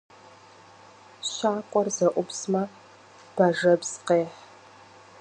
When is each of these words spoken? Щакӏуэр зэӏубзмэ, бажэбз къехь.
Щакӏуэр 1.31 1.87
зэӏубзмэ, 1.95 2.63
бажэбз 3.35 3.91
къехь. 4.07 4.37